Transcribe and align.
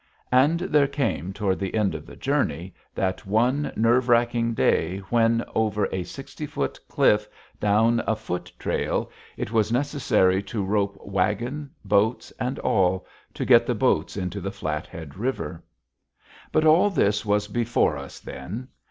And 0.31 0.61
there 0.61 0.87
came, 0.87 1.31
toward 1.31 1.59
the 1.59 1.75
end 1.75 1.93
of 1.93 2.07
the 2.07 2.15
journey, 2.15 2.73
that 2.95 3.23
one 3.27 3.71
nerve 3.75 4.09
racking 4.09 4.55
day 4.55 4.97
when, 5.11 5.45
over 5.53 5.87
a 5.91 6.01
sixty 6.03 6.47
foot 6.47 6.79
cliff 6.87 7.27
down 7.59 8.01
a 8.07 8.15
foot 8.15 8.51
trail, 8.57 9.11
it 9.37 9.51
was 9.51 9.71
necessary 9.71 10.41
to 10.41 10.65
rope 10.65 10.99
wagon, 11.05 11.69
boats, 11.85 12.33
and 12.39 12.57
all, 12.57 13.05
to 13.35 13.45
get 13.45 13.67
the 13.67 13.75
boats 13.75 14.17
into 14.17 14.41
the 14.41 14.49
Flathead 14.51 15.17
River. 15.17 15.63
But 16.51 16.65
all 16.65 16.89
this 16.89 17.23
was 17.23 17.47
before 17.47 17.95
us 17.95 18.19
then. 18.19 18.69